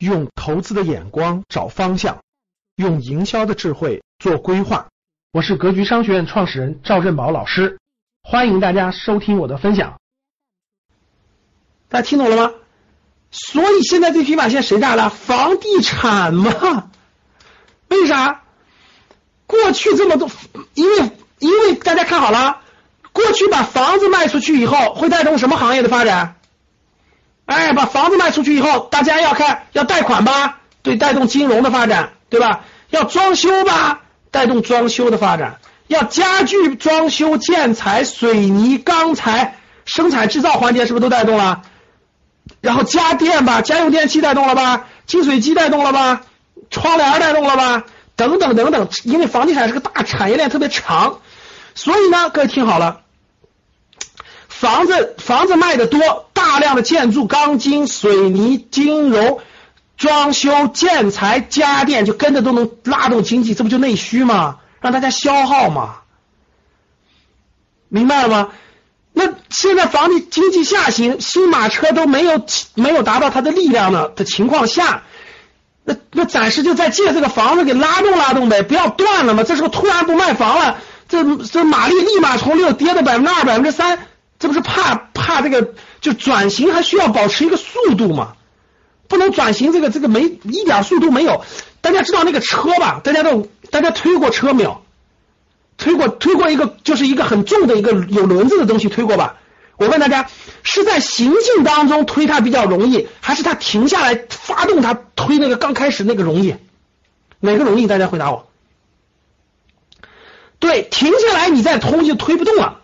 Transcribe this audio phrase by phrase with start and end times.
[0.00, 2.22] 用投资的眼光找方向，
[2.74, 4.88] 用营销的智慧做规划。
[5.30, 7.78] 我是格局商学院创始人赵振宝老师，
[8.22, 9.98] 欢迎大家收听我的分享。
[11.90, 12.54] 大家听懂了吗？
[13.30, 15.10] 所以现在这匹马现在谁占了？
[15.10, 16.90] 房地产吗？
[17.88, 18.44] 为啥？
[19.46, 20.30] 过去这么多，
[20.72, 22.62] 因为因为大家看好了，
[23.12, 26.39] 过去把房子卖出去以后，会带动什么行业的发展？
[27.50, 32.60] 哎，把房子卖出去以后，大家要看要贷款吧，对，带动金融的发展，对吧？
[32.90, 35.58] 要装修吧，带动装修的发展；
[35.88, 41.62] 要家具装修、建材、水泥、钢材生产制造环节是不是都带动了？
[42.60, 44.86] 然后家电吧，家用电器带动了吧？
[45.06, 46.22] 净水机带动了吧？
[46.70, 47.82] 窗帘带动了吧？
[48.14, 51.18] 等等等等，因为房地产是个大产业链，特别长，
[51.74, 53.00] 所以呢，各位听好了。
[54.60, 59.40] 房子房子卖的多，大量的建筑、钢筋、水泥、金融、
[59.96, 64.58] 装修、建材、家电就跟着都能拉动经济，这不就内需吗？
[64.82, 66.00] 让大家消耗嘛，
[67.88, 68.48] 明白了吗？
[69.14, 75.04] 那现在房地经济下行，新马车都没有没有达到它的力量呢的情况下，
[75.84, 79.42] 那那暂时就在借这个房子给拉动拉动呗，不要断了嘛。
[79.42, 80.76] 这时候突然不卖房了，
[81.08, 84.00] 这这马力立马从六跌到百分之二、百分之三。
[84.40, 88.32] 这不是怕怕这个就转型还需要保持一个速度嘛？
[89.06, 91.44] 不能转型这个这个没一点速度没有。
[91.80, 93.00] 大家知道那个车吧？
[93.04, 94.82] 大家都大家推过车没有？
[95.76, 99.36] 推过推过一个就是一个很重的一个有轮子的东西推过吧？
[99.76, 100.28] 我问大家
[100.62, 106.54] 是在行进当中推它比较容易，还是它停下来发动它推那个刚开始那个容易？
[107.40, 107.86] 哪个容易？
[107.86, 108.46] 大家回答我。
[110.58, 112.79] 对，停下来你再推就推不动了。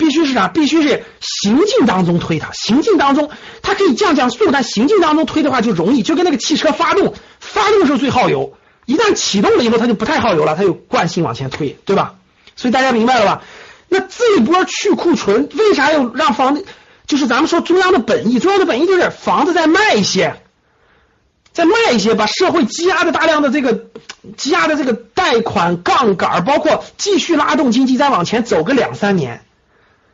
[0.00, 0.48] 必须是啥？
[0.48, 3.28] 必须是行进当中推它，行进当中
[3.60, 8.54] 它可以降降速，但行进当中推的话就容易，就跟那个汽车发动，发动时候最耗油，
[8.86, 12.14] 一旦启动了以后它就不太耗油了，它有惯性往前推，对吧？
[12.56, 13.42] 所以大家明白了吧？
[13.90, 16.64] 那这一波去库存为啥要让房子？
[17.06, 20.36] 就是咱们说中央的本意，中央的本意就是房子再卖一些，
[21.52, 23.86] 再卖一些，把社会积压的大量的这个
[24.36, 29.44] 积压的这个贷款杠杆，包括继续拉动经济，再往前走个两三年。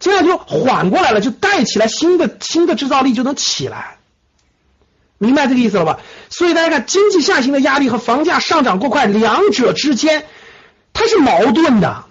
[0.00, 3.98] 这样就缓过来了，就带起来新的新的制造力就能起来，
[5.18, 6.00] 明白这个意思了吧？
[6.30, 10.24] 所以大家看，经济下行的压力和房价上涨过快，两者之间
[10.94, 12.04] 它是矛盾的。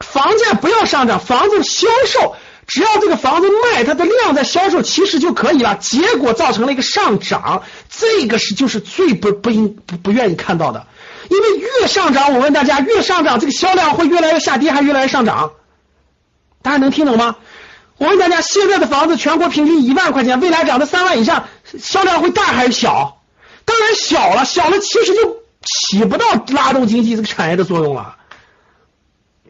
[0.00, 5.76] 房价不要上涨，房子销售只要这个房子卖，它的量在销售其实就可以了。
[5.76, 10.86] 结果造成了一个上涨，这个是就是最不不应不不愿意看到的，
[11.30, 15.52] 因为越上涨，我问大家，越上涨这个销量会越来越下跌，还越来越上涨？
[16.62, 17.36] 大家能听懂吗？
[17.96, 21.48] 我问大家，现在的房子全国平均一万块钱，未来涨到三万以上，
[21.78, 23.20] 销量会大还是小？
[23.66, 28.16] 当然小了，小了其实就起不到拉动经济这个产业的作用了。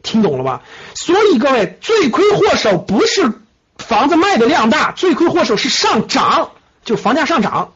[0.03, 0.63] 听懂了吧？
[0.95, 3.31] 所以各位，罪魁祸首不是
[3.77, 6.51] 房子卖的量大，罪魁祸首是上涨，
[6.83, 7.71] 就房价上涨。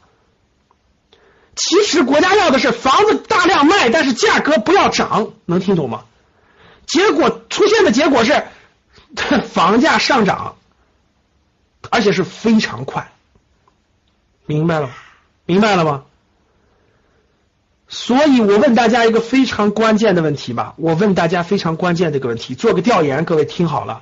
[1.55, 6.03] 其实国家要的是房子大量卖，但是价格不要涨，能听懂吗？
[6.85, 8.43] 结果出现的结果是。
[9.51, 10.55] 房价上涨，
[11.89, 13.11] 而且是非常快，
[14.45, 14.93] 明白了吗？
[15.45, 16.03] 明白了吗？
[17.87, 24.01] 所以我问大家一个非常关键的问题吧，我问大家非常关键的一个问题，做个调研，各位听好了，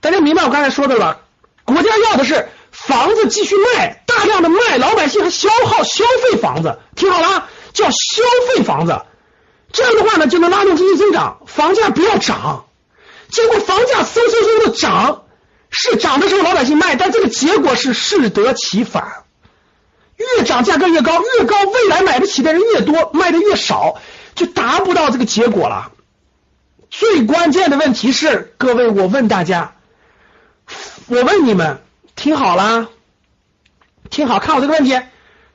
[0.00, 1.22] 大家明白我刚才说的了？
[1.64, 9.06] 国家要的是房子继续卖，大量的卖，老百姓还消耗消费房子，听好了，叫消费房子，
[9.72, 12.66] 这样的话呢，就能拉动经济增长，房价不要涨。
[13.28, 15.24] 结果房价嗖嗖嗖的涨，
[15.70, 19.24] 是涨的时候老百姓卖，但这个结果是适得其反，
[20.16, 24.00] 越涨价格越高，越高未来买不起的人越多，卖的越少，
[24.34, 25.90] 就达不到这个结果了。
[26.88, 29.74] 最关键的问题是，各位，我问大家，
[31.08, 31.82] 我问你们，
[32.14, 32.88] 听好了，
[34.08, 34.98] 听好看我这个问题，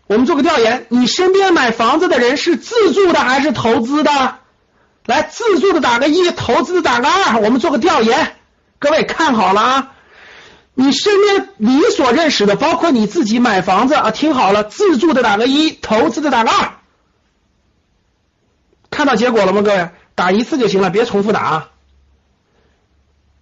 [0.07, 4.39] 我们做个调研，你身边买房子的人是自住的还是投资的？
[5.06, 8.36] 来自住的打个一，投资的打个二，我们做个调研，
[8.80, 9.95] 各位看好了啊！
[10.74, 16.75] 你身边你所认识的，包括你自己买房子啊，听好了，自住的打个一，投资的打个二，
[18.89, 19.62] 看到结果了吗？
[19.63, 21.71] 各位打一次就行了，别重复打啊！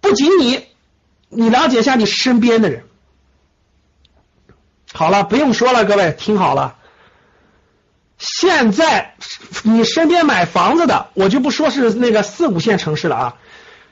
[0.00, 0.66] 不仅你，
[1.28, 2.84] 你了解一下你身边的人。
[4.92, 6.78] 好了，不用说了，各位听好了。
[8.18, 9.14] 现在
[9.62, 13.36] 你身边买房子的，我就不说是那个四五线城市了啊。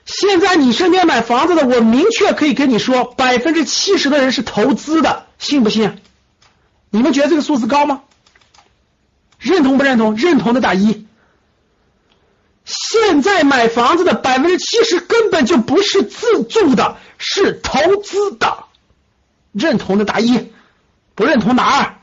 [0.07, 5.99] 现在你身边买房子的，我明确可以跟你说，百分之七十的人是投资的，信不信？
[6.89, 8.03] 你们觉得这个数字高吗？
[9.39, 10.17] 认同不认同？
[10.17, 11.07] 认同的打一。
[12.65, 18.65] 现在买房子的百分之七十根本就不是自住的，是投资的。
[19.53, 20.53] 认同的打一，
[21.15, 21.98] 不认同打二。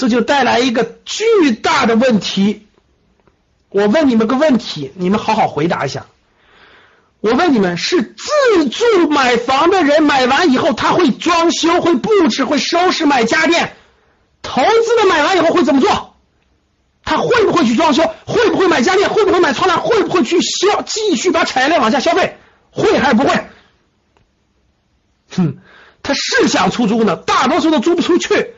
[0.00, 2.66] 这就带来一个巨大的问题。
[3.68, 6.06] 我问你们个问题，你们好好回答一下。
[7.20, 13.66] 我问你们，是自住买房的人买完以后，他会装修、会布置、会收拾、买家电；
[14.40, 16.16] 投资的买完以后会怎么做？
[17.04, 18.02] 他会不会去装修？
[18.24, 19.10] 会不会买家电？
[19.10, 19.78] 会不会买窗帘？
[19.82, 22.38] 会不会去消继续把产业链往下消费？
[22.70, 23.34] 会还是不会？
[25.36, 25.58] 哼，
[26.02, 28.54] 他是想出租呢，大多数都租不出去，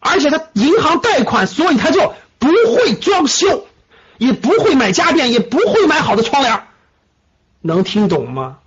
[0.00, 3.66] 而且他银行贷款，所以他就不会装修，
[4.18, 6.62] 也不会买家电，也不会买好的窗帘。
[7.60, 8.58] 能听懂吗？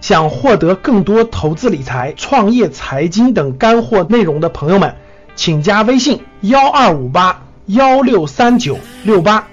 [0.00, 4.94] 想获得更多投资理财、创业财经等干货内容的朋友们，
[5.34, 9.48] 请加微信幺二五八幺六三九六八。